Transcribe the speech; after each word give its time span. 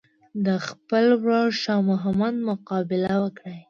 د 0.45 0.47
خپل 0.67 1.05
ورور 1.21 1.47
شاه 1.63 1.81
محمود 1.89 2.35
مقابله 2.49 3.13
وکړي. 3.23 3.57